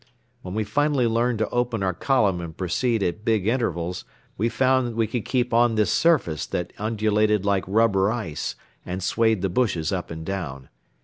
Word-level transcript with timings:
When 0.41 0.55
we 0.55 0.63
finally 0.63 1.05
learned 1.05 1.37
to 1.37 1.49
open 1.49 1.83
our 1.83 1.93
column 1.93 2.41
and 2.41 2.57
proceed 2.57 3.03
at 3.03 3.23
big 3.23 3.45
intervals, 3.45 4.03
we 4.35 4.49
found 4.49 4.95
we 4.95 5.05
could 5.05 5.25
keep 5.25 5.53
on 5.53 5.75
this 5.75 5.91
surface 5.91 6.47
that 6.47 6.73
undulated 6.79 7.45
like 7.45 7.65
rubber 7.67 8.11
ice 8.11 8.55
and 8.83 9.03
swayed 9.03 9.43
the 9.43 9.47
bushes 9.49 9.91
up 9.91 10.09
and 10.09 10.25
down. 10.25 10.69